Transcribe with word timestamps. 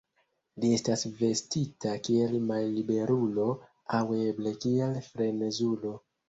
Li 0.61 0.69
estas 0.75 1.01
vestita 1.17 1.91
kiel 2.07 2.33
malliberulo 2.45 3.45
aŭ 3.99 4.01
eble 4.31 4.55
kiel 4.65 4.99
frenezulo. 5.11 5.95